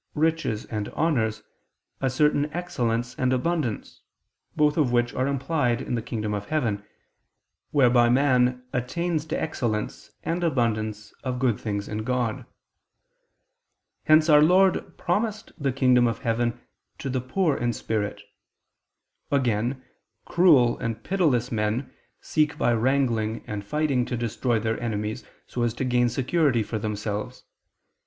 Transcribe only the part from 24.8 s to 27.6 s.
enemies so as to gain security for themselves.